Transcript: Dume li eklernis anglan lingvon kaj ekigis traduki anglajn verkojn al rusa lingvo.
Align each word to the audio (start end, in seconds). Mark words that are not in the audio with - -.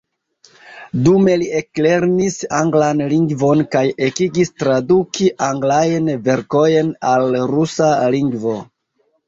Dume 1.07 1.35
li 1.41 1.49
eklernis 1.59 2.37
anglan 2.61 3.03
lingvon 3.11 3.61
kaj 3.77 3.85
ekigis 4.09 4.53
traduki 4.63 5.29
anglajn 5.51 6.11
verkojn 6.31 6.93
al 7.15 7.41
rusa 7.55 7.95
lingvo. 8.21 8.59